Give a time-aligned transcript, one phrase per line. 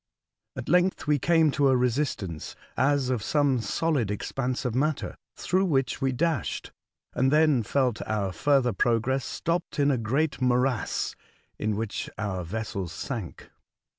[0.55, 5.15] At length we came to a resistance, as of some solid ex panse of matter,
[5.35, 6.71] through which we dashed,
[7.13, 11.15] and then felt our further progress stopped in a great Saturn, 187 morass,
[11.59, 13.51] in wliich our vessel sank.